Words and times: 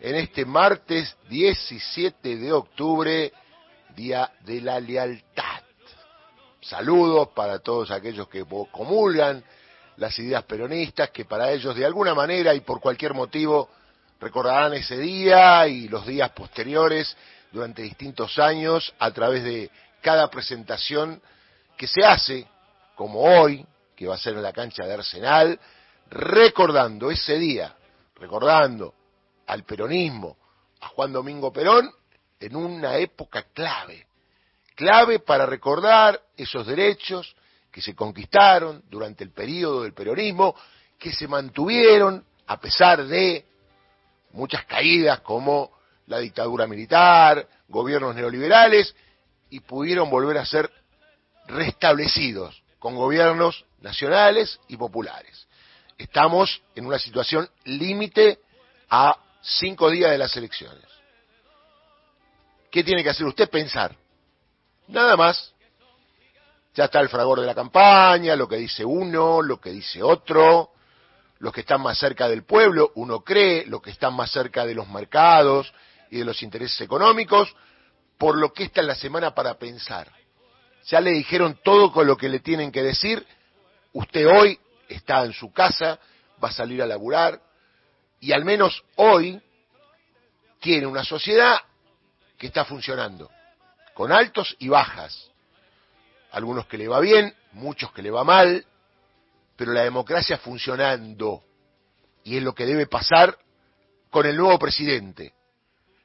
en 0.00 0.14
este 0.16 0.46
martes 0.46 1.14
17 1.28 2.36
de 2.36 2.52
octubre, 2.52 3.32
Día 3.94 4.32
de 4.44 4.60
la 4.62 4.80
Lealtad. 4.80 5.62
Saludos 6.62 7.28
para 7.34 7.58
todos 7.58 7.90
aquellos 7.90 8.28
que 8.28 8.44
comulgan 8.72 9.44
las 9.96 10.18
ideas 10.18 10.44
peronistas, 10.44 11.10
que 11.10 11.26
para 11.26 11.50
ellos 11.52 11.76
de 11.76 11.84
alguna 11.84 12.14
manera 12.14 12.54
y 12.54 12.60
por 12.60 12.80
cualquier 12.80 13.12
motivo 13.12 13.68
recordarán 14.18 14.72
ese 14.74 14.96
día 14.96 15.66
y 15.66 15.88
los 15.88 16.06
días 16.06 16.30
posteriores 16.30 17.14
durante 17.52 17.82
distintos 17.82 18.38
años 18.38 18.94
a 18.98 19.10
través 19.10 19.44
de 19.44 19.70
cada 20.00 20.30
presentación 20.30 21.20
que 21.76 21.86
se 21.86 22.04
hace, 22.04 22.46
como 22.94 23.20
hoy, 23.20 23.66
que 23.96 24.06
va 24.06 24.14
a 24.14 24.18
ser 24.18 24.34
en 24.34 24.42
la 24.42 24.52
cancha 24.52 24.86
de 24.86 24.94
Arsenal, 24.94 25.60
recordando 26.08 27.10
ese 27.10 27.38
día, 27.38 27.74
recordando 28.16 28.94
al 29.50 29.64
peronismo, 29.64 30.36
a 30.80 30.88
Juan 30.88 31.12
Domingo 31.12 31.52
Perón, 31.52 31.90
en 32.38 32.54
una 32.54 32.96
época 32.98 33.46
clave, 33.52 34.06
clave 34.76 35.18
para 35.18 35.44
recordar 35.44 36.20
esos 36.36 36.66
derechos 36.66 37.34
que 37.70 37.82
se 37.82 37.94
conquistaron 37.94 38.84
durante 38.88 39.24
el 39.24 39.32
periodo 39.32 39.82
del 39.82 39.92
peronismo, 39.92 40.54
que 40.98 41.12
se 41.12 41.26
mantuvieron 41.26 42.24
a 42.46 42.60
pesar 42.60 43.04
de 43.04 43.44
muchas 44.32 44.64
caídas 44.66 45.20
como 45.20 45.72
la 46.06 46.18
dictadura 46.18 46.68
militar, 46.68 47.46
gobiernos 47.68 48.14
neoliberales, 48.14 48.94
y 49.50 49.60
pudieron 49.60 50.10
volver 50.10 50.38
a 50.38 50.46
ser 50.46 50.70
restablecidos 51.48 52.62
con 52.78 52.94
gobiernos 52.94 53.64
nacionales 53.80 54.60
y 54.68 54.76
populares. 54.76 55.48
Estamos 55.98 56.62
en 56.76 56.86
una 56.86 57.00
situación 57.00 57.50
límite 57.64 58.38
a 58.88 59.16
cinco 59.42 59.90
días 59.90 60.10
de 60.10 60.18
las 60.18 60.36
elecciones. 60.36 60.84
¿Qué 62.70 62.84
tiene 62.84 63.02
que 63.02 63.10
hacer 63.10 63.26
usted? 63.26 63.50
Pensar. 63.50 63.96
Nada 64.88 65.16
más. 65.16 65.52
Ya 66.74 66.84
está 66.84 67.00
el 67.00 67.08
fragor 67.08 67.40
de 67.40 67.46
la 67.46 67.54
campaña, 67.54 68.36
lo 68.36 68.46
que 68.46 68.56
dice 68.56 68.84
uno, 68.84 69.42
lo 69.42 69.60
que 69.60 69.70
dice 69.70 70.02
otro, 70.02 70.70
los 71.40 71.52
que 71.52 71.62
están 71.62 71.80
más 71.80 71.98
cerca 71.98 72.28
del 72.28 72.44
pueblo, 72.44 72.92
uno 72.94 73.20
cree, 73.20 73.66
los 73.66 73.82
que 73.82 73.90
están 73.90 74.14
más 74.14 74.30
cerca 74.30 74.64
de 74.64 74.74
los 74.74 74.88
mercados 74.88 75.72
y 76.10 76.18
de 76.18 76.24
los 76.24 76.42
intereses 76.42 76.80
económicos, 76.80 77.52
por 78.18 78.38
lo 78.38 78.52
que 78.52 78.64
está 78.64 78.82
en 78.82 78.86
la 78.86 78.94
semana 78.94 79.34
para 79.34 79.54
pensar. 79.54 80.12
Ya 80.86 81.00
le 81.00 81.10
dijeron 81.10 81.58
todo 81.64 81.90
con 81.92 82.06
lo 82.06 82.16
que 82.16 82.28
le 82.28 82.38
tienen 82.38 82.70
que 82.70 82.82
decir, 82.82 83.26
usted 83.92 84.26
hoy 84.28 84.58
está 84.88 85.24
en 85.24 85.32
su 85.32 85.52
casa, 85.52 85.98
va 86.42 86.50
a 86.50 86.52
salir 86.52 86.82
a 86.82 86.86
laburar, 86.86 87.40
y 88.20 88.32
al 88.32 88.44
menos 88.44 88.84
hoy 88.96 89.40
tiene 90.60 90.86
una 90.86 91.04
sociedad 91.04 91.58
que 92.36 92.46
está 92.46 92.64
funcionando, 92.64 93.30
con 93.94 94.12
altos 94.12 94.54
y 94.58 94.68
bajas. 94.68 95.30
Algunos 96.32 96.66
que 96.66 96.78
le 96.78 96.86
va 96.86 97.00
bien, 97.00 97.34
muchos 97.52 97.92
que 97.92 98.02
le 98.02 98.10
va 98.10 98.22
mal, 98.22 98.64
pero 99.56 99.72
la 99.72 99.82
democracia 99.82 100.38
funcionando. 100.38 101.42
Y 102.24 102.36
es 102.36 102.42
lo 102.42 102.54
que 102.54 102.66
debe 102.66 102.86
pasar 102.86 103.36
con 104.10 104.26
el 104.26 104.36
nuevo 104.36 104.58
presidente. 104.58 105.34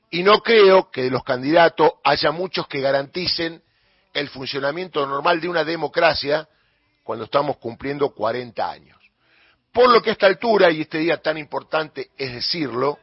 Y 0.10 0.24
no 0.24 0.42
creo 0.42 0.90
que 0.90 1.04
de 1.04 1.10
los 1.10 1.24
candidatos 1.24 1.94
haya 2.04 2.32
muchos 2.32 2.68
que 2.68 2.80
garanticen 2.80 3.62
el 4.14 4.30
funcionamiento 4.30 5.06
normal 5.06 5.42
de 5.42 5.50
una 5.50 5.64
democracia 5.64 6.48
cuando 7.04 7.26
estamos 7.26 7.58
cumpliendo 7.58 8.14
40 8.14 8.70
años. 8.70 9.05
Por 9.76 9.92
lo 9.92 10.02
que 10.02 10.12
a 10.12 10.14
esta 10.14 10.28
altura, 10.28 10.72
y 10.72 10.80
este 10.80 11.00
día 11.00 11.22
tan 11.22 11.38
importante 11.38 12.12
es 12.18 12.32
decirlo, 12.32 12.98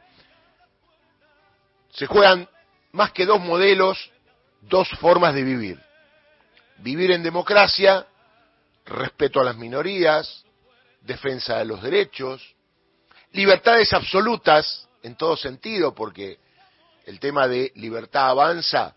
se 1.91 2.07
juegan 2.07 2.49
más 2.93 3.11
que 3.11 3.27
dos 3.27 3.39
modelos, 3.39 4.09
dos 4.59 4.89
formas 4.99 5.35
de 5.35 5.43
vivir. 5.43 5.79
Vivir 6.79 7.11
en 7.11 7.21
democracia, 7.21 8.07
respeto 8.87 9.39
a 9.39 9.43
las 9.43 9.55
minorías, 9.55 10.45
defensa 11.01 11.59
de 11.59 11.65
los 11.65 11.83
derechos, 11.83 12.55
libertades 13.33 13.93
absolutas 13.93 14.89
en 15.03 15.15
todo 15.15 15.37
sentido, 15.37 15.93
porque 15.93 16.39
el 17.05 17.19
tema 17.19 17.47
de 17.47 17.71
libertad 17.75 18.29
avanza, 18.29 18.95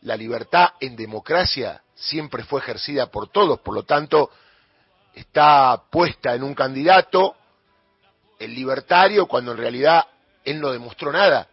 la 0.00 0.16
libertad 0.16 0.70
en 0.80 0.96
democracia 0.96 1.80
siempre 1.94 2.42
fue 2.42 2.60
ejercida 2.60 3.06
por 3.12 3.28
todos, 3.28 3.60
por 3.60 3.72
lo 3.72 3.84
tanto 3.84 4.32
está 5.14 5.82
puesta 5.90 6.34
en 6.34 6.42
un 6.42 6.54
candidato 6.54 7.36
el 8.38 8.54
libertario 8.54 9.26
cuando 9.26 9.52
en 9.52 9.58
realidad 9.58 10.04
él 10.44 10.60
no 10.60 10.72
demostró 10.72 11.12
nada 11.12 11.48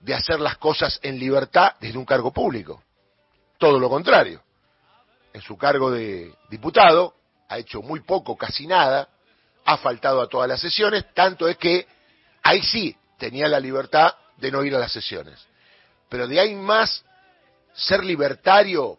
de 0.00 0.14
hacer 0.14 0.40
las 0.40 0.58
cosas 0.58 0.98
en 1.02 1.18
libertad 1.18 1.74
desde 1.80 1.98
un 1.98 2.04
cargo 2.04 2.32
público. 2.32 2.82
Todo 3.58 3.78
lo 3.78 3.88
contrario. 3.88 4.42
En 5.32 5.40
su 5.40 5.56
cargo 5.56 5.90
de 5.90 6.32
diputado 6.48 7.14
ha 7.48 7.58
hecho 7.58 7.82
muy 7.82 8.00
poco, 8.00 8.36
casi 8.36 8.66
nada, 8.66 9.08
ha 9.64 9.76
faltado 9.78 10.20
a 10.20 10.28
todas 10.28 10.48
las 10.48 10.60
sesiones, 10.60 11.12
tanto 11.14 11.48
es 11.48 11.56
que 11.56 11.86
ahí 12.42 12.62
sí 12.62 12.96
tenía 13.18 13.48
la 13.48 13.60
libertad 13.60 14.14
de 14.36 14.50
no 14.50 14.64
ir 14.64 14.74
a 14.74 14.78
las 14.78 14.92
sesiones. 14.92 15.46
Pero 16.08 16.26
de 16.26 16.40
ahí 16.40 16.54
más, 16.54 17.04
ser 17.74 18.04
libertario 18.04 18.98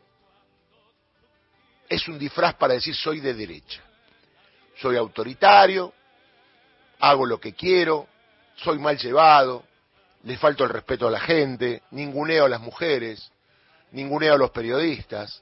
es 1.89 2.07
un 2.07 2.19
disfraz 2.19 2.53
para 2.55 2.75
decir 2.75 2.95
soy 2.95 3.19
de 3.19 3.33
derecha. 3.33 3.81
Soy 4.79 4.95
autoritario, 4.95 5.91
hago 6.99 7.25
lo 7.25 7.39
que 7.39 7.53
quiero, 7.53 8.07
soy 8.55 8.77
mal 8.77 8.97
llevado, 8.97 9.65
le 10.23 10.37
falto 10.37 10.63
el 10.63 10.69
respeto 10.69 11.07
a 11.07 11.11
la 11.11 11.19
gente, 11.19 11.83
ninguneo 11.91 12.45
a 12.45 12.49
las 12.49 12.61
mujeres, 12.61 13.31
ninguneo 13.91 14.35
a 14.35 14.37
los 14.37 14.51
periodistas. 14.51 15.41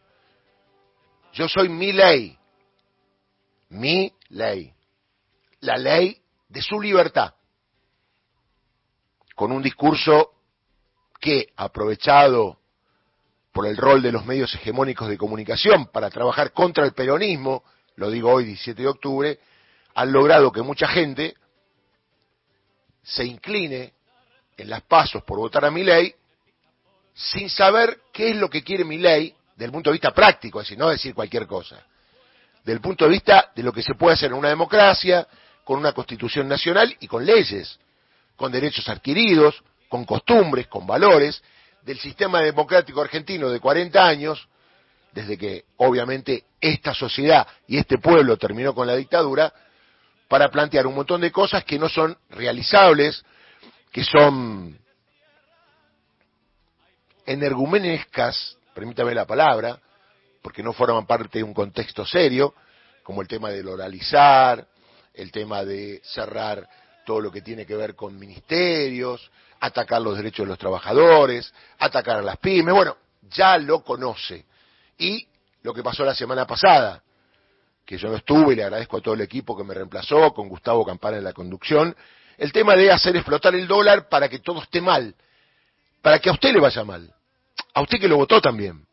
Yo 1.33 1.47
soy 1.49 1.67
mi 1.67 1.91
ley, 1.91 2.37
mi 3.69 4.13
ley, 4.29 4.73
la 5.59 5.77
ley 5.77 6.21
de 6.47 6.61
su 6.61 6.79
libertad, 6.79 7.33
con 9.35 9.51
un 9.51 9.61
discurso 9.61 10.33
que, 11.19 11.51
aprovechado 11.57 12.59
por 13.57 13.65
el 13.65 13.75
rol 13.75 14.03
de 14.03 14.11
los 14.11 14.23
medios 14.23 14.53
hegemónicos 14.53 15.09
de 15.09 15.17
comunicación 15.17 15.87
para 15.87 16.11
trabajar 16.11 16.51
contra 16.51 16.85
el 16.85 16.93
peronismo, 16.93 17.63
lo 17.95 18.11
digo 18.11 18.31
hoy 18.31 18.45
17 18.45 18.83
de 18.83 18.87
octubre, 18.87 19.39
han 19.95 20.11
logrado 20.11 20.51
que 20.51 20.61
mucha 20.61 20.87
gente 20.87 21.33
se 23.01 23.25
incline 23.25 23.93
en 24.57 24.69
las 24.69 24.83
pasos 24.83 25.23
por 25.23 25.39
votar 25.39 25.65
a 25.65 25.71
mi 25.71 25.83
ley 25.83 26.13
sin 27.15 27.49
saber 27.49 28.01
qué 28.13 28.29
es 28.29 28.35
lo 28.35 28.47
que 28.47 28.63
quiere 28.63 28.85
mi 28.85 28.99
ley 28.99 29.33
desde 29.55 29.65
el 29.65 29.71
punto 29.71 29.89
de 29.89 29.93
vista 29.93 30.13
práctico, 30.13 30.61
es 30.61 30.67
decir, 30.67 30.77
no 30.77 30.89
decir 30.89 31.15
cualquier 31.15 31.47
cosa 31.47 31.83
del 32.63 32.79
punto 32.79 33.05
de 33.05 33.11
vista 33.11 33.51
de 33.55 33.63
lo 33.63 33.73
que 33.73 33.81
se 33.81 33.95
puede 33.95 34.13
hacer 34.13 34.29
en 34.29 34.37
una 34.37 34.49
democracia, 34.49 35.27
con 35.63 35.79
una 35.79 35.93
constitución 35.93 36.47
nacional 36.47 36.95
y 36.99 37.07
con 37.07 37.25
leyes, 37.25 37.79
con 38.35 38.51
derechos 38.51 38.87
adquiridos, 38.87 39.63
con 39.89 40.05
costumbres, 40.05 40.67
con 40.67 40.85
valores, 40.85 41.41
del 41.87 41.99
sistema 41.99 42.41
democrático 42.41 42.99
argentino 42.99 43.49
de 43.49 43.61
40 43.61 44.05
años, 44.05 44.45
desde 45.13 45.37
que 45.37 45.63
obviamente 45.77 46.43
esta 46.59 46.93
sociedad 46.93 47.47
y 47.65 47.77
este 47.77 47.97
pueblo 47.97 48.35
terminó 48.35 48.75
con 48.75 48.85
la 48.87 48.95
dictadura, 48.97 49.53
para 50.27 50.49
plantear 50.49 50.85
un 50.85 50.95
montón 50.95 51.21
de 51.21 51.31
cosas 51.31 51.63
que 51.63 51.79
no 51.79 51.87
son 51.87 52.17
realizables, 52.29 53.23
que 53.89 54.03
son 54.03 54.77
energumenescas, 57.25 58.57
permítame 58.73 59.15
la 59.15 59.25
palabra, 59.25 59.79
porque 60.41 60.61
no 60.61 60.73
forman 60.73 61.05
parte 61.05 61.39
de 61.39 61.43
un 61.45 61.53
contexto 61.53 62.05
serio, 62.05 62.53
como 63.01 63.21
el 63.21 63.29
tema 63.29 63.49
del 63.49 63.69
oralizar, 63.69 64.67
el 65.13 65.31
tema 65.31 65.63
de 65.63 66.01
cerrar 66.03 66.67
todo 67.07 67.21
lo 67.21 67.31
que 67.31 67.41
tiene 67.41 67.65
que 67.65 67.73
ver 67.73 67.95
con 67.95 68.19
ministerios, 68.19 69.31
atacar 69.61 70.01
los 70.01 70.17
derechos 70.17 70.45
de 70.45 70.49
los 70.49 70.59
trabajadores, 70.59 71.53
atacar 71.79 72.17
a 72.17 72.21
las 72.21 72.35
pymes, 72.35 72.75
bueno, 72.75 72.97
ya 73.31 73.57
lo 73.57 73.81
conoce. 73.81 74.43
Y 74.97 75.25
lo 75.63 75.73
que 75.73 75.81
pasó 75.81 76.03
la 76.03 76.13
semana 76.13 76.45
pasada, 76.45 77.01
que 77.85 77.97
yo 77.97 78.09
no 78.09 78.17
estuve 78.17 78.51
y 78.51 78.55
le 78.57 78.63
agradezco 78.65 78.97
a 78.97 79.01
todo 79.01 79.13
el 79.13 79.21
equipo 79.21 79.55
que 79.55 79.63
me 79.63 79.73
reemplazó, 79.73 80.33
con 80.33 80.49
Gustavo 80.49 80.85
Campana 80.85 81.15
en 81.15 81.23
la 81.23 81.31
conducción, 81.31 81.95
el 82.37 82.51
tema 82.51 82.75
de 82.75 82.91
hacer 82.91 83.15
explotar 83.15 83.55
el 83.55 83.67
dólar 83.67 84.09
para 84.09 84.27
que 84.27 84.39
todo 84.39 84.61
esté 84.61 84.81
mal, 84.81 85.15
para 86.01 86.19
que 86.19 86.27
a 86.27 86.33
usted 86.33 86.51
le 86.51 86.59
vaya 86.59 86.83
mal, 86.83 87.15
a 87.73 87.81
usted 87.81 88.01
que 88.01 88.09
lo 88.09 88.17
votó 88.17 88.41
también 88.41 88.85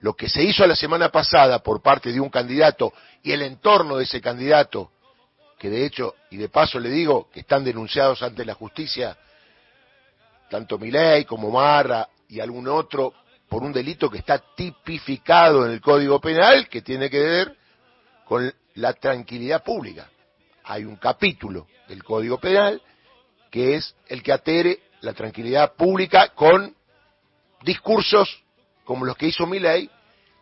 lo 0.00 0.14
que 0.14 0.28
se 0.28 0.42
hizo 0.42 0.66
la 0.66 0.76
semana 0.76 1.10
pasada 1.10 1.60
por 1.60 1.80
parte 1.80 2.12
de 2.12 2.20
un 2.20 2.28
candidato 2.28 2.92
y 3.22 3.32
el 3.32 3.40
entorno 3.40 3.96
de 3.96 4.04
ese 4.04 4.20
candidato, 4.20 4.90
que 5.64 5.70
de 5.70 5.86
hecho, 5.86 6.16
y 6.28 6.36
de 6.36 6.50
paso 6.50 6.78
le 6.78 6.90
digo, 6.90 7.30
que 7.30 7.40
están 7.40 7.64
denunciados 7.64 8.22
ante 8.22 8.44
la 8.44 8.52
justicia, 8.52 9.16
tanto 10.50 10.76
Milei 10.76 11.24
como 11.24 11.50
Marra 11.50 12.06
y 12.28 12.38
algún 12.38 12.68
otro, 12.68 13.14
por 13.48 13.62
un 13.62 13.72
delito 13.72 14.10
que 14.10 14.18
está 14.18 14.38
tipificado 14.54 15.64
en 15.64 15.72
el 15.72 15.80
Código 15.80 16.20
Penal, 16.20 16.68
que 16.68 16.82
tiene 16.82 17.08
que 17.08 17.18
ver 17.18 17.56
con 18.26 18.52
la 18.74 18.92
tranquilidad 18.92 19.64
pública. 19.64 20.10
Hay 20.64 20.84
un 20.84 20.96
capítulo 20.96 21.66
del 21.88 22.04
Código 22.04 22.38
Penal 22.38 22.82
que 23.50 23.76
es 23.76 23.96
el 24.08 24.22
que 24.22 24.32
atere 24.32 24.80
la 25.00 25.14
tranquilidad 25.14 25.72
pública 25.76 26.34
con 26.34 26.76
discursos 27.62 28.44
como 28.84 29.06
los 29.06 29.16
que 29.16 29.28
hizo 29.28 29.46
Milei, 29.46 29.88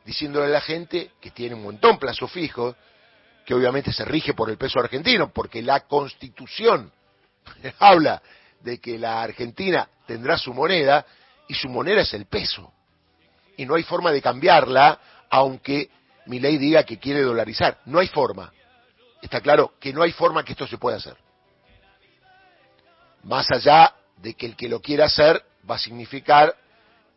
diciéndole 0.05 0.47
a 0.47 0.49
la 0.49 0.61
gente 0.61 1.13
que 1.21 1.31
tiene 1.31 1.55
un 1.55 1.63
montón 1.63 1.97
plazo 2.01 2.27
fijo, 2.27 2.75
que 3.45 3.55
obviamente 3.55 3.93
se 3.93 4.05
rige 4.05 4.35
por 4.35 4.51
el 4.51 4.57
peso 4.57 4.79
argentino, 4.81 5.33
porque 5.33 5.63
la 5.63 5.81
constitución 5.81 6.93
habla 7.79 8.23
de 8.61 8.79
que 8.79 8.99
la 8.99 9.23
Argentina 9.23 9.89
tendrá 10.07 10.39
su 10.39 10.55
moneda 10.55 11.05
y 11.49 11.55
su 11.55 11.69
moneda 11.69 12.03
es 12.03 12.15
el 12.15 12.27
peso. 12.27 12.73
Y 13.57 13.67
no 13.67 13.75
hay 13.75 13.83
forma 13.83 14.13
de 14.13 14.23
cambiarla, 14.23 14.99
aunque 15.31 15.91
mi 16.27 16.41
ley 16.41 16.59
diga 16.59 16.85
que 16.85 16.99
quiere 16.99 17.23
dolarizar. 17.23 17.79
No 17.87 17.99
hay 17.99 18.09
forma. 18.09 18.53
Está 19.21 19.41
claro 19.41 19.75
que 19.79 19.93
no 19.93 20.03
hay 20.03 20.13
forma 20.13 20.45
que 20.45 20.53
esto 20.53 20.67
se 20.67 20.79
pueda 20.79 20.97
hacer. 20.97 21.17
Más 23.25 23.51
allá 23.51 23.95
de 24.17 24.35
que 24.35 24.47
el 24.47 24.57
que 24.57 24.69
lo 24.69 24.81
quiera 24.81 25.07
hacer 25.07 25.43
va 25.69 25.77
a 25.77 25.79
significar 25.79 26.57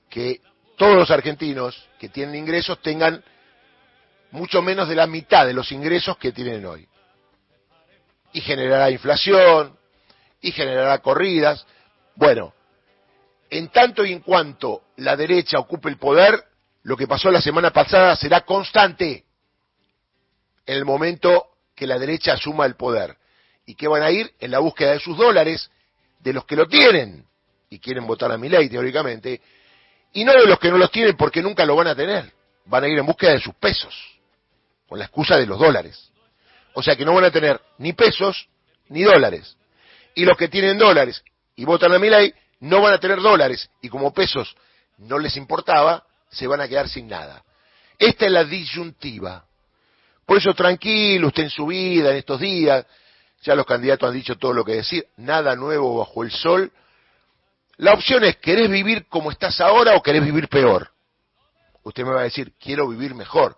que 0.09 0.41
todos 0.77 0.95
los 0.95 1.09
argentinos 1.09 1.87
que 1.99 2.09
tienen 2.09 2.35
ingresos 2.35 2.81
tengan 2.81 3.23
mucho 4.35 4.61
menos 4.61 4.87
de 4.87 4.95
la 4.95 5.07
mitad 5.07 5.45
de 5.45 5.53
los 5.53 5.71
ingresos 5.71 6.17
que 6.17 6.31
tienen 6.31 6.65
hoy. 6.65 6.87
Y 8.33 8.41
generará 8.41 8.91
inflación, 8.91 9.77
y 10.41 10.51
generará 10.51 10.99
corridas. 10.99 11.65
Bueno, 12.15 12.53
en 13.49 13.69
tanto 13.69 14.05
y 14.05 14.13
en 14.13 14.19
cuanto 14.19 14.83
la 14.97 15.15
derecha 15.15 15.57
ocupe 15.57 15.89
el 15.89 15.97
poder, 15.97 16.43
lo 16.83 16.95
que 16.95 17.07
pasó 17.07 17.31
la 17.31 17.41
semana 17.41 17.71
pasada 17.71 18.15
será 18.15 18.41
constante 18.41 19.23
en 20.65 20.77
el 20.77 20.85
momento 20.85 21.47
que 21.75 21.87
la 21.87 21.97
derecha 21.97 22.33
asuma 22.33 22.65
el 22.65 22.75
poder. 22.75 23.17
¿Y 23.65 23.75
que 23.75 23.87
van 23.87 24.03
a 24.03 24.11
ir? 24.11 24.31
En 24.39 24.51
la 24.51 24.59
búsqueda 24.59 24.91
de 24.91 24.99
sus 24.99 25.17
dólares, 25.17 25.71
de 26.19 26.33
los 26.33 26.45
que 26.45 26.55
lo 26.55 26.67
tienen 26.67 27.25
y 27.69 27.79
quieren 27.79 28.05
votar 28.05 28.31
a 28.31 28.37
mi 28.37 28.49
ley 28.49 28.69
teóricamente, 28.69 29.41
y 30.13 30.23
no 30.23 30.31
de 30.33 30.45
los 30.45 30.59
que 30.59 30.69
no 30.69 30.77
los 30.77 30.91
tienen 30.91 31.17
porque 31.17 31.41
nunca 31.41 31.65
lo 31.65 31.75
van 31.75 31.87
a 31.87 31.95
tener. 31.95 32.31
Van 32.65 32.83
a 32.83 32.87
ir 32.87 32.97
en 32.97 33.05
búsqueda 33.05 33.31
de 33.31 33.39
sus 33.39 33.55
pesos, 33.55 33.93
con 34.87 34.99
la 34.99 35.05
excusa 35.05 35.37
de 35.37 35.45
los 35.45 35.59
dólares. 35.59 36.11
O 36.73 36.83
sea 36.83 36.95
que 36.95 37.05
no 37.05 37.13
van 37.13 37.25
a 37.25 37.31
tener 37.31 37.59
ni 37.77 37.93
pesos 37.93 38.47
ni 38.89 39.03
dólares 39.03 39.57
y 40.15 40.25
los 40.25 40.37
que 40.37 40.47
tienen 40.47 40.77
dólares 40.77 41.23
y 41.55 41.65
votan 41.65 41.93
a 41.93 41.99
mi 41.99 42.09
ley 42.09 42.33
no 42.59 42.81
van 42.81 42.93
a 42.93 42.99
tener 42.99 43.21
dólares 43.21 43.69
y 43.81 43.89
como 43.89 44.13
pesos 44.13 44.55
no 44.97 45.19
les 45.19 45.35
importaba, 45.37 46.03
se 46.29 46.47
van 46.47 46.61
a 46.61 46.67
quedar 46.67 46.89
sin 46.89 47.07
nada. 47.07 47.43
Esta 47.99 48.25
es 48.25 48.31
la 48.31 48.43
disyuntiva. 48.43 49.45
Por 50.25 50.37
eso 50.37 50.53
tranquilo, 50.53 51.27
usted 51.27 51.43
en 51.43 51.49
su 51.49 51.67
vida, 51.67 52.11
en 52.11 52.17
estos 52.17 52.39
días, 52.39 52.85
ya 53.43 53.55
los 53.55 53.65
candidatos 53.65 54.09
han 54.09 54.15
dicho 54.15 54.37
todo 54.37 54.53
lo 54.53 54.65
que 54.65 54.73
decir, 54.73 55.05
nada 55.17 55.55
nuevo 55.55 55.99
bajo 55.99 56.23
el 56.23 56.31
sol. 56.31 56.71
La 57.77 57.93
opción 57.93 58.23
es, 58.23 58.37
¿querés 58.37 58.69
vivir 58.69 59.05
como 59.07 59.31
estás 59.31 59.61
ahora 59.61 59.95
o 59.95 60.01
querés 60.01 60.23
vivir 60.23 60.47
peor? 60.47 60.89
Usted 61.83 62.03
me 62.03 62.13
va 62.13 62.21
a 62.21 62.23
decir, 62.23 62.53
quiero 62.59 62.87
vivir 62.87 63.13
mejor. 63.13 63.55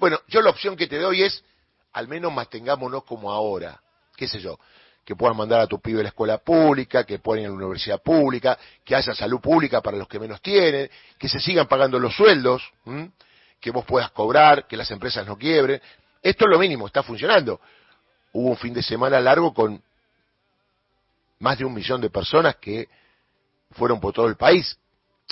Bueno, 0.00 0.18
yo 0.26 0.42
la 0.42 0.50
opción 0.50 0.76
que 0.76 0.88
te 0.88 0.98
doy 0.98 1.22
es, 1.22 1.44
al 1.92 2.08
menos 2.08 2.32
mantengámonos 2.32 3.04
como 3.04 3.30
ahora. 3.30 3.80
¿Qué 4.16 4.26
sé 4.26 4.40
yo? 4.40 4.58
que 5.04 5.16
puedas 5.16 5.36
mandar 5.36 5.60
a 5.60 5.66
tu 5.66 5.80
pibe 5.80 6.00
a 6.00 6.02
la 6.04 6.10
escuela 6.10 6.38
pública, 6.38 7.02
que 7.04 7.18
puedan 7.18 7.42
ir 7.42 7.46
a 7.46 7.50
la 7.50 7.56
universidad 7.56 8.00
pública, 8.00 8.56
que 8.84 8.94
haya 8.94 9.12
salud 9.12 9.40
pública 9.40 9.80
para 9.80 9.96
los 9.96 10.06
que 10.06 10.20
menos 10.20 10.40
tienen, 10.40 10.88
que 11.18 11.28
se 11.28 11.40
sigan 11.40 11.66
pagando 11.66 11.98
los 11.98 12.14
sueldos, 12.14 12.62
que 13.58 13.70
vos 13.72 13.84
puedas 13.84 14.12
cobrar, 14.12 14.68
que 14.68 14.76
las 14.76 14.88
empresas 14.92 15.26
no 15.26 15.36
quiebren. 15.36 15.80
Esto 16.22 16.44
es 16.44 16.50
lo 16.50 16.60
mínimo, 16.60 16.86
está 16.86 17.02
funcionando. 17.02 17.60
Hubo 18.32 18.50
un 18.50 18.56
fin 18.56 18.72
de 18.72 18.84
semana 18.84 19.18
largo 19.18 19.52
con 19.52 19.82
más 21.40 21.58
de 21.58 21.64
un 21.64 21.74
millón 21.74 22.00
de 22.00 22.10
personas 22.10 22.56
que 22.56 22.88
fueron 23.72 23.98
por 23.98 24.12
todo 24.12 24.28
el 24.28 24.36
país. 24.36 24.78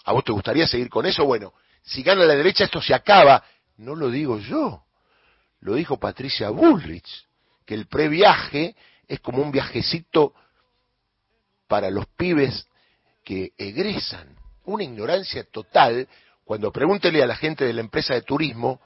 ¿A 0.05 0.12
vos 0.12 0.25
te 0.25 0.32
gustaría 0.32 0.67
seguir 0.67 0.88
con 0.88 1.06
eso? 1.06 1.25
Bueno, 1.25 1.53
si 1.82 2.03
gana 2.03 2.25
la 2.25 2.35
derecha 2.35 2.64
esto 2.64 2.82
se 2.82 2.94
acaba. 2.94 3.44
No 3.79 3.95
lo 3.95 4.11
digo 4.11 4.39
yo, 4.39 4.85
lo 5.61 5.75
dijo 5.75 5.99
Patricia 5.99 6.51
Bullrich, 6.51 7.27
que 7.65 7.75
el 7.75 7.87
previaje 7.87 8.77
es 9.07 9.21
como 9.21 9.43
un 9.43 9.53
viajecito 9.53 10.35
para 11.69 11.91
los 11.91 12.07
pibes 12.09 12.67
que 13.25 13.53
egresan. 13.57 14.37
Una 14.65 14.85
ignorancia 14.85 15.45
total 15.45 16.09
cuando 16.45 16.73
pregúntele 16.73 17.23
a 17.23 17.27
la 17.27 17.37
gente 17.37 17.65
de 17.65 17.73
la 17.73 17.81
empresa 17.81 18.15
de 18.15 18.23
turismo 18.23 18.81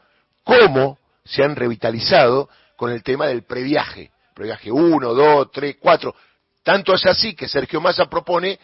cómo 0.45 0.99
se 1.25 1.43
han 1.43 1.57
revitalizado 1.57 2.49
con 2.77 2.91
el 2.91 3.03
tema 3.03 3.27
del 3.27 3.45
previaje. 3.45 4.11
Previaje 4.35 4.71
1, 4.71 5.15
2, 5.15 5.51
3, 5.53 5.77
4. 5.81 6.15
Tanto 6.63 6.95
es 6.95 7.07
así 7.07 7.35
que 7.35 7.49
Sergio 7.49 7.81
Massa 7.81 8.07
propone 8.07 8.59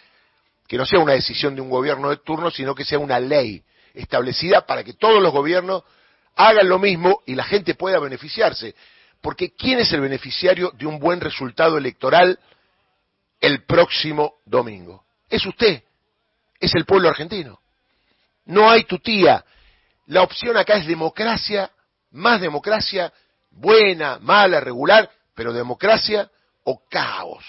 que 0.66 0.76
no 0.76 0.84
sea 0.84 0.98
una 0.98 1.14
decisión 1.14 1.54
de 1.54 1.60
un 1.60 1.70
gobierno 1.70 2.10
de 2.10 2.18
turno, 2.18 2.50
sino 2.50 2.74
que 2.74 2.84
sea 2.84 2.98
una 2.98 3.18
ley 3.18 3.62
establecida 3.94 4.66
para 4.66 4.84
que 4.84 4.92
todos 4.92 5.22
los 5.22 5.32
gobiernos 5.32 5.84
hagan 6.38 6.68
lo 6.68 6.78
mismo 6.78 7.22
y 7.26 7.34
la 7.34 7.44
gente 7.44 7.74
pueda 7.74 7.98
beneficiarse. 7.98 8.74
Porque 9.20 9.52
¿quién 9.54 9.80
es 9.80 9.92
el 9.92 10.00
beneficiario 10.00 10.70
de 10.70 10.86
un 10.86 11.00
buen 11.00 11.20
resultado 11.20 11.76
electoral 11.76 12.38
el 13.40 13.64
próximo 13.64 14.34
domingo? 14.46 15.04
Es 15.28 15.44
usted, 15.44 15.82
es 16.60 16.74
el 16.76 16.84
pueblo 16.84 17.08
argentino. 17.08 17.60
No 18.46 18.70
hay 18.70 18.84
tu 18.84 19.00
tía. 19.00 19.44
La 20.06 20.22
opción 20.22 20.56
acá 20.56 20.76
es 20.76 20.86
democracia, 20.86 21.70
más 22.12 22.40
democracia, 22.40 23.12
buena, 23.50 24.18
mala, 24.20 24.60
regular, 24.60 25.10
pero 25.34 25.52
democracia 25.52 26.30
o 26.64 26.84
caos, 26.88 27.44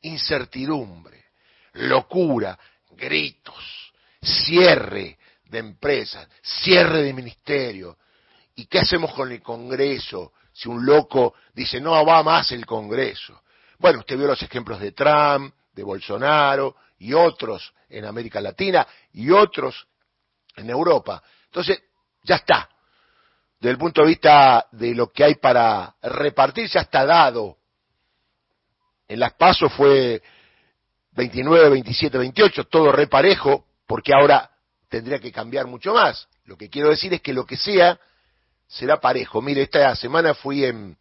incertidumbre, 0.00 1.26
locura, 1.74 2.58
gritos, 2.92 3.92
cierre 4.22 5.18
de 5.44 5.58
empresas, 5.58 6.26
cierre 6.42 7.02
de 7.02 7.12
ministerio. 7.12 7.98
¿Y 8.54 8.66
qué 8.66 8.80
hacemos 8.80 9.12
con 9.14 9.32
el 9.32 9.42
Congreso? 9.42 10.32
si 10.52 10.68
un 10.68 10.84
loco 10.84 11.34
dice 11.54 11.80
no 11.80 12.04
va 12.04 12.22
más 12.22 12.52
el 12.52 12.66
Congreso. 12.66 13.42
Bueno, 13.78 14.00
usted 14.00 14.16
vio 14.16 14.26
los 14.26 14.42
ejemplos 14.42 14.78
de 14.80 14.92
Trump, 14.92 15.54
de 15.72 15.82
Bolsonaro 15.82 16.76
y 16.98 17.14
otros 17.14 17.72
en 17.88 18.04
América 18.04 18.40
Latina 18.40 18.86
y 19.12 19.30
otros 19.30 19.86
en 20.56 20.70
Europa. 20.70 21.22
Entonces, 21.46 21.82
ya 22.22 22.36
está. 22.36 22.68
Desde 23.58 23.72
el 23.72 23.78
punto 23.78 24.02
de 24.02 24.08
vista 24.08 24.66
de 24.72 24.94
lo 24.94 25.10
que 25.10 25.24
hay 25.24 25.34
para 25.36 25.94
repartir, 26.02 26.68
ya 26.68 26.80
está 26.80 27.04
dado. 27.04 27.58
En 29.08 29.20
las 29.20 29.32
pasos 29.34 29.72
fue 29.72 30.22
29, 31.12 31.70
27, 31.70 32.18
28, 32.18 32.64
todo 32.64 32.92
reparejo, 32.92 33.66
porque 33.86 34.12
ahora 34.14 34.50
tendría 34.88 35.18
que 35.18 35.32
cambiar 35.32 35.66
mucho 35.66 35.94
más. 35.94 36.28
Lo 36.44 36.56
que 36.56 36.68
quiero 36.68 36.90
decir 36.90 37.12
es 37.14 37.20
que 37.20 37.32
lo 37.32 37.44
que 37.44 37.56
sea 37.56 37.98
será 38.66 39.00
parejo. 39.00 39.42
Mire, 39.42 39.62
esta 39.62 39.94
semana 39.96 40.34
fui 40.34 40.64
en, 40.64 40.96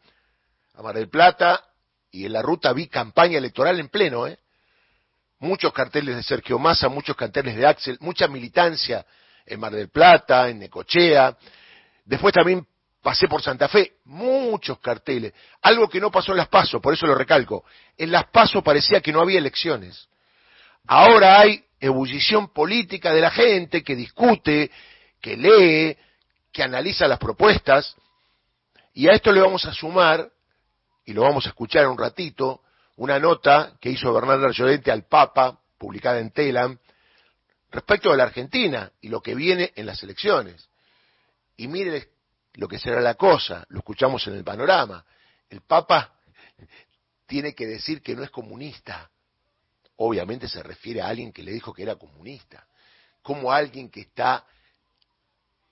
a 0.76 0.82
Mar 0.82 0.96
del 0.96 1.10
Plata 1.10 1.64
y 2.12 2.26
en 2.26 2.34
la 2.34 2.42
ruta 2.42 2.74
vi 2.74 2.88
campaña 2.88 3.38
electoral 3.38 3.80
en 3.80 3.90
pleno, 3.90 4.28
¿eh? 4.28 4.38
Muchos 5.40 5.74
carteles 5.74 6.16
de 6.16 6.24
Sergio 6.24 6.60
Massa, 6.60 6.88
muchos 6.88 7.16
carteles 7.16 7.56
de 7.56 7.66
Axel, 7.66 7.98
mucha 8.02 8.28
militancia 8.28 9.06
en 9.46 9.60
Mar 9.60 9.72
del 9.72 9.90
Plata, 9.90 10.50
en 10.50 10.60
Necochea. 10.60 11.36
Después 12.06 12.34
también 12.34 12.68
pasé 13.02 13.28
por 13.28 13.42
Santa 13.42 13.68
Fe, 13.68 13.94
muchos 14.06 14.80
carteles. 14.80 15.34
Algo 15.62 15.90
que 15.90 16.00
no 16.00 16.12
pasó 16.12 16.32
en 16.32 16.38
las 16.38 16.48
PASO, 16.48 16.80
por 16.80 16.94
eso 16.94 17.08
lo 17.08 17.16
recalco. 17.16 17.66
En 17.98 18.12
las 18.12 18.26
PASO 18.26 18.62
parecía 18.62 19.02
que 19.02 19.12
no 19.12 19.22
había 19.22 19.40
elecciones. 19.40 20.08
Ahora 20.88 21.40
hay 21.40 21.64
ebullición 21.80 22.54
política 22.54 23.12
de 23.12 23.22
la 23.22 23.32
gente 23.32 23.84
que 23.84 23.96
discute, 23.96 24.70
que 25.20 25.38
lee, 25.38 25.98
que 26.52 26.64
analiza 26.64 27.08
las 27.08 27.20
propuestas, 27.20 27.96
y 28.94 29.08
a 29.08 29.14
esto 29.14 29.32
le 29.32 29.42
vamos 29.42 29.66
a 29.66 29.74
sumar, 29.74 30.30
y 31.06 31.14
lo 31.14 31.22
vamos 31.22 31.46
a 31.46 31.50
escuchar 31.50 31.84
en 31.84 31.90
un 31.90 31.98
ratito, 31.98 32.62
una 32.98 33.20
nota 33.20 33.78
que 33.80 33.90
hizo 33.90 34.14
Bernardo 34.14 34.46
Argolente 34.46 34.92
al 34.92 35.06
Papa, 35.06 35.60
publicada 35.78 36.20
en 36.20 36.32
Telam, 36.32 36.78
respecto 37.72 38.12
de 38.12 38.18
la 38.18 38.24
Argentina 38.24 38.92
y 39.02 39.08
lo 39.08 39.22
que 39.22 39.34
viene 39.34 39.72
en 39.76 39.86
las 39.86 40.04
elecciones. 40.04 40.70
Y 41.58 41.68
mire 41.68 42.10
lo 42.56 42.68
que 42.68 42.78
será 42.78 43.00
la 43.02 43.16
cosa, 43.16 43.66
lo 43.70 43.80
escuchamos 43.80 44.28
en 44.28 44.36
el 44.36 44.44
panorama. 44.44 45.04
El 45.50 45.62
Papa 45.62 46.14
tiene 47.26 47.56
que 47.56 47.66
decir 47.66 48.02
que 48.02 48.16
no 48.16 48.24
es 48.24 48.30
comunista. 48.30 49.10
Obviamente 49.96 50.48
se 50.48 50.62
refiere 50.62 51.02
a 51.02 51.08
alguien 51.08 51.32
que 51.32 51.44
le 51.44 51.52
dijo 51.52 51.74
que 51.74 51.84
era 51.84 51.96
comunista. 51.96 52.68
Como 53.22 53.52
alguien 53.52 53.90
que 53.90 54.02
está 54.02 54.46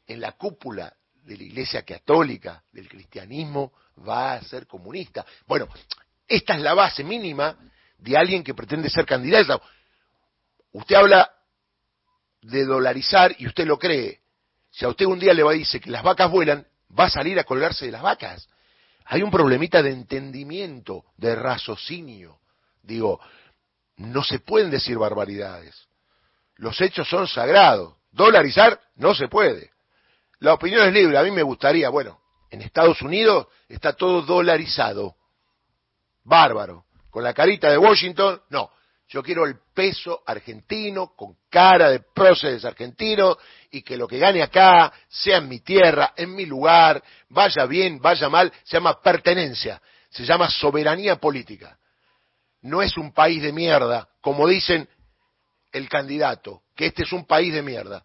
en 0.10 0.20
la 0.20 0.34
cúpula 0.34 0.92
de 1.24 1.38
la 1.38 1.44
Iglesia 1.44 1.84
Católica, 1.84 2.64
del 2.72 2.90
cristianismo, 2.90 3.74
va 4.08 4.34
a 4.34 4.42
ser 4.42 4.66
comunista. 4.66 5.26
Bueno, 5.48 5.68
esta 6.28 6.56
es 6.56 6.62
la 6.62 6.74
base 6.74 7.04
mínima 7.04 7.56
de 7.98 8.18
alguien 8.18 8.44
que 8.44 8.56
pretende 8.56 8.90
ser 8.90 9.06
candidato. 9.06 9.62
Usted 10.72 10.96
habla 10.96 11.32
de 12.42 12.66
dolarizar 12.66 13.36
y 13.38 13.46
usted 13.46 13.66
lo 13.68 13.78
cree. 13.78 14.22
Si 14.72 14.84
a 14.84 14.90
usted 14.90 15.06
un 15.06 15.20
día 15.20 15.34
le 15.34 15.44
va 15.44 15.52
a 15.52 15.56
decir 15.56 15.80
que 15.80 15.92
las 15.92 16.04
vacas 16.04 16.32
vuelan, 16.32 16.66
va 16.98 17.06
a 17.06 17.10
salir 17.10 17.40
a 17.40 17.44
colgarse 17.44 17.86
de 17.86 17.92
las 17.92 18.02
vacas. 18.02 18.48
Hay 19.06 19.22
un 19.22 19.30
problemita 19.30 19.84
de 19.84 19.92
entendimiento, 19.92 21.06
de 21.18 21.36
raciocinio. 21.36 22.40
Digo, 22.82 23.20
no 23.98 24.24
se 24.24 24.40
pueden 24.40 24.72
decir 24.72 24.98
barbaridades. 24.98 25.88
Los 26.56 26.82
hechos 26.82 27.08
son 27.08 27.28
sagrados. 27.28 27.96
Dolarizar 28.12 28.80
no 28.96 29.14
se 29.14 29.28
puede. 29.28 29.72
La 30.40 30.54
opinión 30.54 30.88
es 30.88 30.94
libre. 30.94 31.18
A 31.18 31.24
mí 31.24 31.32
me 31.32 31.44
gustaría, 31.44 31.90
bueno, 31.90 32.20
en 32.50 32.62
Estados 32.62 33.02
Unidos 33.02 33.48
está 33.68 33.94
todo 33.94 34.22
dolarizado. 34.22 35.16
Bárbaro. 36.24 36.86
Con 37.10 37.24
la 37.24 37.34
carita 37.34 37.70
de 37.72 37.78
Washington, 37.78 38.42
no. 38.50 38.70
Yo 39.08 39.24
quiero 39.24 39.46
el 39.46 39.56
peso 39.74 40.22
argentino 40.26 41.16
con 41.16 41.36
cara 41.50 41.90
de 41.90 42.02
próceres 42.14 42.64
argentino 42.64 43.38
y 43.72 43.82
que 43.82 43.98
lo 43.98 44.08
que 44.08 44.20
gane 44.20 44.44
acá 44.44 44.94
sea 45.08 45.38
en 45.38 45.50
mi 45.50 45.62
tierra, 45.62 46.14
en 46.16 46.36
mi 46.36 46.46
lugar, 46.46 47.04
vaya 47.30 47.66
bien, 47.66 48.00
vaya 48.00 48.30
mal, 48.30 48.54
se 48.64 48.78
llama 48.78 49.02
pertenencia, 49.02 49.82
se 50.12 50.24
llama 50.26 50.48
soberanía 50.52 51.16
política. 51.16 51.80
No 52.62 52.84
es 52.84 52.98
un 52.98 53.12
país 53.12 53.42
de 53.42 53.52
mierda, 53.52 54.08
como 54.22 54.48
dicen 54.48 54.88
el 55.72 55.90
candidato, 55.90 56.62
que 56.76 56.86
este 56.86 57.02
es 57.02 57.12
un 57.12 57.26
país 57.26 57.52
de 57.52 57.64
mierda. 57.64 58.04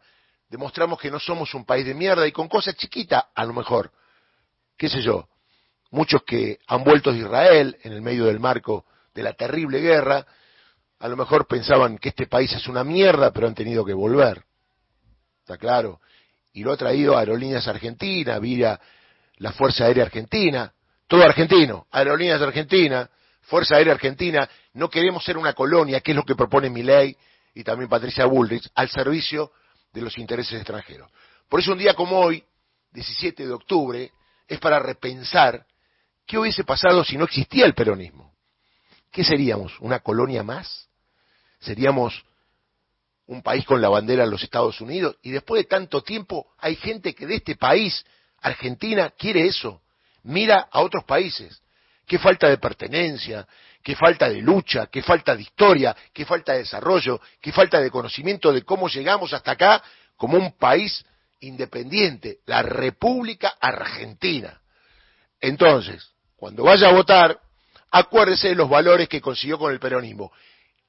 Demostramos 0.55 1.01
que 1.01 1.11
no 1.11 1.19
somos 1.19 1.53
un 1.55 1.65
país 1.65 1.85
de 1.85 1.95
mierda 1.95 2.29
y 2.29 2.31
con 2.31 2.47
cosas 2.47 2.77
chiquitas, 2.77 3.25
a 3.35 3.45
lo 3.45 3.53
mejor, 3.53 3.91
qué 4.79 4.89
sé 4.89 5.03
yo, 5.03 5.29
muchos 5.91 6.23
que 6.23 6.61
han 6.69 6.85
vuelto 6.85 7.11
de 7.11 7.19
Israel 7.19 7.77
en 7.83 7.93
el 7.93 8.03
medio 8.03 8.27
del 8.27 8.39
marco 8.39 8.85
de 9.13 9.25
la 9.25 9.33
terrible 9.33 9.81
guerra, 9.81 10.25
a 11.01 11.09
lo 11.09 11.17
mejor 11.17 11.49
pensaban 11.49 11.99
que 11.99 12.11
este 12.11 12.29
país 12.29 12.53
es 12.53 12.69
una 12.69 12.85
mierda, 12.85 13.33
pero 13.33 13.49
han 13.49 13.55
tenido 13.57 13.85
que 13.85 13.95
volver. 13.95 14.45
¿Está 15.41 15.59
claro? 15.59 16.01
Y 16.53 16.63
lo 16.63 16.71
ha 16.71 16.77
traído 16.77 17.19
Aerolíneas 17.19 17.67
Argentina, 17.67 18.39
vía 18.39 18.79
la 19.39 19.51
Fuerza 19.51 19.87
Aérea 19.87 20.05
Argentina, 20.05 20.73
todo 21.09 21.25
argentino, 21.25 21.89
Aerolíneas 21.91 22.41
Argentina, 22.41 23.11
Fuerza 23.41 23.75
Aérea 23.75 23.95
Argentina, 23.95 24.49
no 24.75 24.89
queremos 24.89 25.25
ser 25.25 25.37
una 25.37 25.53
colonia, 25.53 26.01
que 26.01 26.13
es 26.13 26.17
lo 26.17 26.23
que 26.23 26.37
propone 26.37 26.71
mi 26.71 26.85
ley 26.85 27.17
y 27.55 27.65
también 27.65 27.91
Patricia 27.91 28.27
Bullrich, 28.27 28.71
al 28.77 28.89
servicio 28.89 29.51
de 29.95 30.03
los 30.03 30.19
intereses 30.19 30.55
extranjeros. 30.55 31.11
Por 31.49 31.61
eso 31.61 31.73
un 31.73 31.79
día 31.79 31.95
como 31.95 32.19
hoy, 32.19 32.45
17 32.93 33.47
de 33.47 33.53
octubre, 33.53 34.13
es 34.47 34.59
para 34.59 34.79
repensar 34.79 35.65
qué 36.27 36.37
hubiese 36.37 36.65
pasado 36.65 37.03
si 37.03 37.17
no 37.17 37.25
existía 37.25 37.65
el 37.65 37.75
peronismo. 37.75 38.35
¿Qué 39.11 39.25
seríamos? 39.25 39.79
¿Una 39.81 40.01
colonia 40.01 40.43
más? 40.43 40.85
seríamos 41.65 42.25
un 43.27 43.43
país 43.43 43.65
con 43.65 43.81
la 43.81 43.89
bandera 43.89 44.25
de 44.25 44.31
los 44.31 44.43
Estados 44.43 44.81
Unidos 44.81 45.17
y 45.23 45.31
después 45.31 45.63
de 45.63 45.69
tanto 45.69 46.03
tiempo 46.03 46.53
hay 46.59 46.77
gente 46.77 47.15
que 47.15 47.27
de 47.27 47.37
este 47.37 47.57
país, 47.57 48.05
Argentina, 48.41 49.11
quiere 49.17 49.47
eso, 49.47 49.81
mira 50.23 50.69
a 50.71 50.81
otros 50.81 51.05
países. 51.05 51.63
Qué 52.07 52.19
falta 52.19 52.49
de 52.49 52.59
pertenencia, 52.59 53.49
qué 53.85 53.95
falta 53.95 54.29
de 54.29 54.41
lucha, 54.41 54.87
qué 54.87 55.03
falta 55.03 55.37
de 55.37 55.43
historia, 55.43 55.95
qué 56.13 56.25
falta 56.25 56.55
de 56.55 56.61
desarrollo, 56.61 57.21
qué 57.41 57.53
falta 57.53 57.81
de 57.81 57.91
conocimiento 57.91 58.53
de 58.53 58.63
cómo 58.63 58.89
llegamos 58.89 59.33
hasta 59.33 59.53
acá 59.53 59.83
como 60.17 60.39
un 60.39 60.57
país 60.57 61.05
independiente, 61.41 62.39
la 62.47 62.63
República 62.63 63.55
Argentina. 63.61 64.59
Entonces, 65.39 66.11
cuando 66.35 66.65
vaya 66.65 66.89
a 66.89 66.93
votar, 66.93 67.39
acuérdese 67.91 68.49
de 68.49 68.55
los 68.55 68.71
valores 68.71 69.09
que 69.09 69.21
consiguió 69.21 69.59
con 69.59 69.71
el 69.71 69.79
peronismo 69.79 70.33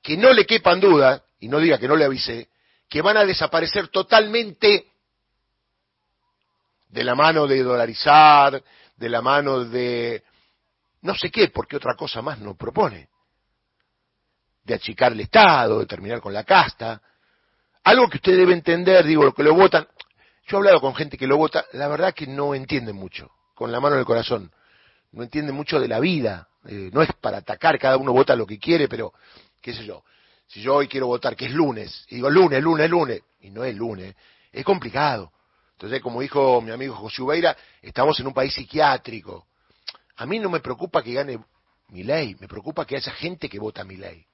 que 0.05 0.15
no 0.15 0.31
le 0.31 0.45
quepan 0.45 0.79
duda, 0.79 1.23
y 1.39 1.47
no 1.47 1.59
diga 1.59 1.79
que 1.79 1.87
no 1.87 1.95
le 1.95 2.05
avisé, 2.05 2.49
que 2.87 3.01
van 3.01 3.17
a 3.17 3.25
desaparecer 3.25 3.87
totalmente 3.87 4.85
de 6.89 7.03
la 7.03 7.15
mano 7.15 7.47
de 7.47 7.63
dolarizar, 7.63 8.63
de 8.95 9.09
la 9.09 9.23
mano 9.23 9.65
de 9.65 10.23
no 11.05 11.13
sé 11.13 11.29
qué, 11.29 11.49
porque 11.49 11.77
otra 11.77 11.93
cosa 11.93 12.23
más 12.23 12.39
no 12.39 12.55
propone. 12.55 13.09
De 14.63 14.73
achicar 14.73 15.11
el 15.11 15.19
Estado, 15.19 15.79
de 15.79 15.85
terminar 15.85 16.19
con 16.19 16.33
la 16.33 16.43
casta. 16.43 16.99
Algo 17.83 18.09
que 18.09 18.17
usted 18.17 18.35
debe 18.35 18.53
entender, 18.53 19.05
digo, 19.05 19.23
lo 19.23 19.33
que 19.33 19.43
lo 19.43 19.53
votan. 19.53 19.87
Yo 20.47 20.57
he 20.57 20.59
hablado 20.59 20.81
con 20.81 20.95
gente 20.95 21.15
que 21.15 21.27
lo 21.27 21.37
vota, 21.37 21.63
la 21.73 21.87
verdad 21.87 22.13
que 22.15 22.25
no 22.25 22.55
entienden 22.55 22.95
mucho, 22.95 23.29
con 23.53 23.71
la 23.71 23.79
mano 23.79 23.95
en 23.95 23.99
el 23.99 24.05
corazón. 24.05 24.51
No 25.11 25.21
entienden 25.21 25.55
mucho 25.55 25.79
de 25.79 25.87
la 25.87 25.99
vida. 25.99 26.47
Eh, 26.67 26.89
no 26.91 27.03
es 27.03 27.09
para 27.21 27.37
atacar, 27.37 27.77
cada 27.77 27.97
uno 27.97 28.11
vota 28.11 28.35
lo 28.35 28.47
que 28.47 28.57
quiere, 28.57 28.87
pero 28.87 29.13
qué 29.61 29.73
sé 29.73 29.85
yo, 29.85 30.03
si 30.47 30.61
yo 30.61 30.73
hoy 30.73 30.87
quiero 30.87 31.05
votar 31.05 31.35
que 31.35 31.45
es 31.45 31.51
lunes, 31.51 32.05
y 32.09 32.15
digo 32.15 32.31
lunes, 32.31 32.63
lunes, 32.63 32.89
lunes, 32.89 33.21
y 33.41 33.51
no 33.51 33.63
es 33.63 33.75
lunes, 33.75 34.15
es 34.51 34.65
complicado. 34.65 35.31
Entonces, 35.73 36.01
como 36.01 36.21
dijo 36.21 36.61
mi 36.61 36.71
amigo 36.71 36.95
José 36.95 37.21
Ubeira, 37.21 37.55
estamos 37.83 38.19
en 38.19 38.25
un 38.25 38.33
país 38.33 38.53
psiquiátrico. 38.55 39.45
A 40.17 40.25
mí 40.25 40.39
no 40.39 40.49
me 40.49 40.59
preocupa 40.59 41.03
que 41.03 41.13
gane 41.13 41.39
mi 41.89 42.03
ley, 42.03 42.35
me 42.39 42.47
preocupa 42.47 42.85
que 42.85 42.95
haya 42.95 43.11
gente 43.13 43.49
que 43.49 43.59
vota 43.59 43.83
mi 43.83 43.97
ley. 43.97 44.25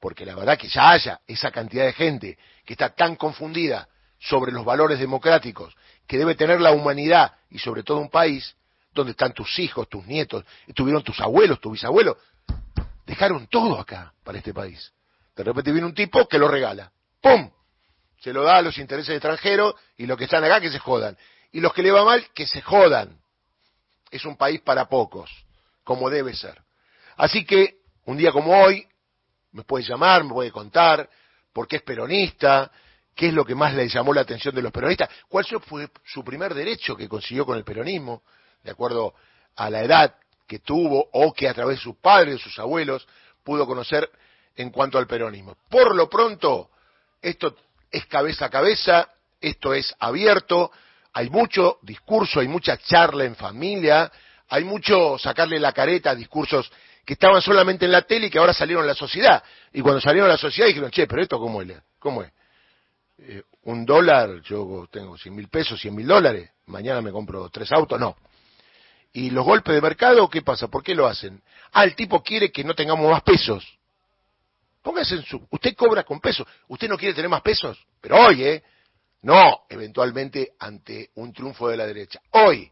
Porque 0.00 0.24
la 0.24 0.34
verdad 0.34 0.58
que 0.58 0.68
ya 0.68 0.90
haya 0.90 1.20
esa 1.26 1.50
cantidad 1.50 1.84
de 1.84 1.92
gente 1.92 2.38
que 2.64 2.74
está 2.74 2.90
tan 2.90 3.16
confundida 3.16 3.88
sobre 4.18 4.52
los 4.52 4.64
valores 4.64 4.98
democráticos 4.98 5.74
que 6.06 6.18
debe 6.18 6.34
tener 6.34 6.60
la 6.60 6.72
humanidad 6.72 7.32
y 7.50 7.58
sobre 7.58 7.82
todo 7.82 7.98
un 7.98 8.10
país 8.10 8.56
donde 8.92 9.12
están 9.12 9.32
tus 9.32 9.58
hijos, 9.58 9.88
tus 9.88 10.06
nietos, 10.06 10.44
estuvieron 10.66 11.02
tus 11.02 11.20
abuelos, 11.20 11.60
tus 11.60 11.72
bisabuelos, 11.72 12.16
Dejaron 13.06 13.46
todo 13.48 13.78
acá 13.78 14.12
para 14.22 14.38
este 14.38 14.54
país. 14.54 14.92
De 15.36 15.44
repente 15.44 15.72
viene 15.72 15.86
un 15.86 15.94
tipo 15.94 16.26
que 16.26 16.38
lo 16.38 16.48
regala. 16.48 16.90
¡Pum! 17.20 17.50
Se 18.20 18.32
lo 18.32 18.42
da 18.42 18.56
a 18.56 18.62
los 18.62 18.78
intereses 18.78 19.14
extranjeros 19.14 19.74
y 19.96 20.06
los 20.06 20.16
que 20.16 20.24
están 20.24 20.42
acá 20.44 20.60
que 20.60 20.70
se 20.70 20.78
jodan. 20.78 21.16
Y 21.52 21.60
los 21.60 21.72
que 21.74 21.82
le 21.82 21.90
va 21.90 22.04
mal, 22.04 22.26
que 22.34 22.46
se 22.46 22.62
jodan. 22.62 23.20
Es 24.14 24.24
un 24.24 24.36
país 24.36 24.60
para 24.60 24.88
pocos, 24.88 25.28
como 25.82 26.08
debe 26.08 26.34
ser. 26.34 26.62
Así 27.16 27.44
que, 27.44 27.78
un 28.04 28.16
día 28.16 28.30
como 28.30 28.56
hoy, 28.56 28.86
me 29.50 29.64
puede 29.64 29.84
llamar, 29.84 30.22
me 30.22 30.32
puede 30.32 30.52
contar 30.52 31.10
por 31.52 31.66
qué 31.66 31.76
es 31.76 31.82
peronista, 31.82 32.70
qué 33.12 33.26
es 33.28 33.34
lo 33.34 33.44
que 33.44 33.56
más 33.56 33.74
le 33.74 33.88
llamó 33.88 34.14
la 34.14 34.20
atención 34.20 34.54
de 34.54 34.62
los 34.62 34.70
peronistas, 34.70 35.08
cuál 35.28 35.44
fue 35.66 35.88
su 36.04 36.22
primer 36.22 36.54
derecho 36.54 36.96
que 36.96 37.08
consiguió 37.08 37.44
con 37.44 37.58
el 37.58 37.64
peronismo, 37.64 38.22
de 38.62 38.70
acuerdo 38.70 39.14
a 39.56 39.68
la 39.68 39.82
edad 39.82 40.14
que 40.46 40.60
tuvo 40.60 41.08
o 41.12 41.32
que 41.32 41.48
a 41.48 41.54
través 41.54 41.78
de 41.78 41.82
sus 41.82 41.96
padres, 41.96 42.34
de 42.34 42.40
sus 42.40 42.56
abuelos, 42.60 43.08
pudo 43.42 43.66
conocer 43.66 44.08
en 44.54 44.70
cuanto 44.70 44.96
al 44.96 45.08
peronismo. 45.08 45.56
Por 45.68 45.96
lo 45.96 46.08
pronto, 46.08 46.70
esto 47.20 47.56
es 47.90 48.06
cabeza 48.06 48.44
a 48.44 48.50
cabeza, 48.50 49.08
esto 49.40 49.74
es 49.74 49.92
abierto, 49.98 50.70
hay 51.14 51.30
mucho 51.30 51.78
discurso, 51.82 52.40
hay 52.40 52.48
mucha 52.48 52.76
charla 52.76 53.24
en 53.24 53.36
familia, 53.36 54.10
hay 54.48 54.64
mucho 54.64 55.16
sacarle 55.16 55.60
la 55.60 55.72
careta 55.72 56.10
a 56.10 56.14
discursos 56.14 56.70
que 57.04 57.12
estaban 57.12 57.40
solamente 57.40 57.84
en 57.84 57.92
la 57.92 58.02
tele 58.02 58.26
y 58.26 58.30
que 58.30 58.38
ahora 58.38 58.52
salieron 58.52 58.82
a 58.82 58.88
la 58.88 58.94
sociedad. 58.94 59.42
Y 59.72 59.80
cuando 59.80 60.00
salieron 60.00 60.28
a 60.28 60.32
la 60.32 60.38
sociedad 60.38 60.66
dijeron, 60.66 60.90
che, 60.90 61.06
pero 61.06 61.22
esto 61.22 61.38
cómo 61.38 61.62
es, 61.62 61.72
cómo 62.00 62.22
es. 62.22 62.32
Eh, 63.18 63.42
un 63.62 63.86
dólar, 63.86 64.42
yo 64.42 64.88
tengo 64.90 65.16
100 65.16 65.34
mil 65.34 65.48
pesos, 65.48 65.80
100 65.80 65.94
mil 65.94 66.06
dólares, 66.06 66.50
mañana 66.66 67.00
me 67.00 67.12
compro 67.12 67.48
tres 67.48 67.70
autos, 67.70 67.98
no. 68.00 68.16
¿Y 69.12 69.30
los 69.30 69.44
golpes 69.44 69.72
de 69.72 69.80
mercado 69.80 70.28
qué 70.28 70.42
pasa? 70.42 70.66
¿Por 70.66 70.82
qué 70.82 70.96
lo 70.96 71.06
hacen? 71.06 71.40
Ah, 71.72 71.84
el 71.84 71.94
tipo 71.94 72.24
quiere 72.24 72.50
que 72.50 72.64
no 72.64 72.74
tengamos 72.74 73.08
más 73.08 73.22
pesos. 73.22 73.64
Póngase 74.82 75.14
en 75.14 75.24
su... 75.24 75.46
Usted 75.48 75.76
cobra 75.76 76.02
con 76.02 76.20
pesos. 76.20 76.44
¿Usted 76.66 76.88
no 76.88 76.98
quiere 76.98 77.14
tener 77.14 77.30
más 77.30 77.40
pesos? 77.40 77.78
Pero 78.00 78.16
hoy, 78.16 78.42
¿eh? 78.42 78.64
No, 79.24 79.64
eventualmente 79.70 80.52
ante 80.58 81.10
un 81.14 81.32
triunfo 81.32 81.68
de 81.68 81.78
la 81.78 81.86
derecha. 81.86 82.20
Hoy. 82.32 82.70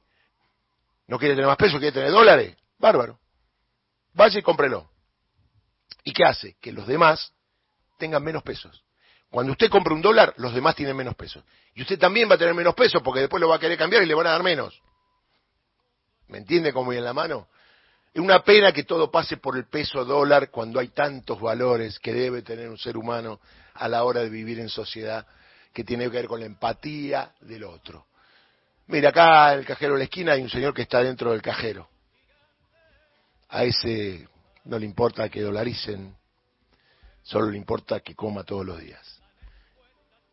¿No 1.07 1.19
quiere 1.19 1.35
tener 1.35 1.49
más 1.49 1.57
pesos? 1.57 1.79
¿Quiere 1.79 1.95
tener 1.95 2.11
dólares? 2.11 2.55
Bárbaro. 2.79 3.19
Vaya 4.13 4.39
y 4.39 4.43
cómprelo. 4.43 4.91
¿Y 6.05 6.13
qué 6.13 6.25
hace? 6.25 6.57
Que 6.61 6.71
los 6.71 6.87
demás 6.87 7.33
tengan 7.99 8.23
menos 8.23 8.43
pesos. 8.43 8.85
Cuando 9.31 9.53
usted 9.53 9.71
compra 9.71 9.95
un 9.95 10.03
dólar, 10.03 10.35
los 10.37 10.53
demás 10.53 10.77
tienen 10.77 10.95
menos 10.95 11.15
pesos. 11.15 11.43
Y 11.75 11.81
usted 11.83 11.99
también 11.99 12.31
va 12.31 12.35
a 12.35 12.39
tener 12.39 12.53
menos 12.53 12.75
pesos 12.75 13.01
porque 13.03 13.21
después 13.21 13.41
lo 13.41 13.49
va 13.49 13.57
a 13.57 13.59
querer 13.59 13.79
cambiar 13.79 14.03
y 14.03 14.07
le 14.07 14.15
van 14.15 14.27
a 14.27 14.33
dar 14.33 14.43
menos. 14.43 14.79
¿Me 16.29 16.37
entiende 16.37 16.71
cómo 16.71 16.91
viene 16.91 17.07
la 17.07 17.15
mano? 17.15 17.49
Es 18.13 18.21
una 18.21 18.45
pena 18.45 18.73
que 18.73 18.85
todo 18.85 19.11
pase 19.11 19.39
por 19.39 19.57
el 19.57 19.69
peso 19.71 20.05
dólar 20.05 20.51
cuando 20.51 20.81
hay 20.81 20.89
tantos 20.89 21.41
valores 21.41 21.99
que 21.99 22.13
debe 22.13 22.43
tener 22.43 22.69
un 22.69 22.77
ser 22.77 22.99
humano 22.99 23.41
a 23.73 23.89
la 23.89 24.05
hora 24.05 24.21
de 24.21 24.29
vivir 24.29 24.61
en 24.61 24.69
sociedad 24.69 25.27
que 25.73 25.85
tiene 25.85 26.05
que 26.05 26.17
ver 26.17 26.27
con 26.27 26.41
la 26.41 26.47
empatía 26.47 27.33
del 27.41 27.65
otro. 27.65 28.07
Mira, 28.89 29.11
acá 29.11 29.55
en 29.55 29.61
el 29.61 29.67
cajero 29.67 29.95
de 29.95 30.01
la 30.01 30.05
esquina 30.05 30.33
hay 30.33 30.43
un 30.43 30.51
señor 30.51 30.75
que 30.75 30.83
está 30.83 31.03
dentro 31.03 31.31
del 31.31 31.43
cajero. 31.43 31.89
A 33.49 33.65
ese 33.65 34.29
no 34.65 34.79
le 34.79 34.87
importa 34.87 35.29
que 35.29 35.41
dolaricen, 35.41 36.17
solo 37.23 37.51
le 37.51 37.57
importa 37.57 38.01
que 38.01 38.15
coma 38.15 38.45
todos 38.45 38.67
los 38.67 38.81
días. 38.81 39.21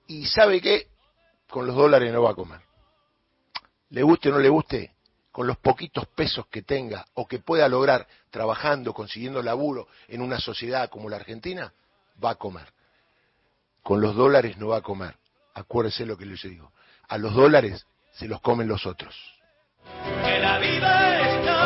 Y 0.07 0.25
sabe 0.25 0.61
que 0.61 0.87
con 1.49 1.65
los 1.65 1.75
dólares 1.75 2.11
no 2.11 2.23
va 2.23 2.31
a 2.31 2.35
comer. 2.35 2.61
Le 3.89 4.03
guste 4.03 4.29
o 4.29 4.33
no 4.33 4.39
le 4.39 4.49
guste, 4.49 4.93
con 5.31 5.47
los 5.47 5.57
poquitos 5.57 6.07
pesos 6.07 6.47
que 6.47 6.63
tenga 6.63 7.05
o 7.13 7.27
que 7.27 7.39
pueda 7.39 7.67
lograr 7.67 8.07
trabajando, 8.29 8.93
consiguiendo 8.93 9.41
laburo 9.41 9.87
en 10.07 10.21
una 10.21 10.39
sociedad 10.39 10.89
como 10.89 11.09
la 11.09 11.15
Argentina, 11.15 11.73
va 12.23 12.31
a 12.31 12.35
comer. 12.35 12.67
Con 13.81 14.01
los 14.01 14.15
dólares 14.15 14.57
no 14.57 14.67
va 14.67 14.77
a 14.77 14.81
comer. 14.81 15.15
Acuérdese 15.59 16.05
lo 16.05 16.17
que 16.17 16.25
les 16.25 16.41
digo. 16.41 16.71
A 17.09 17.17
los 17.17 17.33
dólares 17.33 17.85
se 18.13 18.29
los 18.29 18.39
comen 18.39 18.69
los 18.69 18.85
otros. 18.85 19.13
Que 20.23 20.39
la 20.39 20.57
vida 20.57 21.19
está 21.19 21.58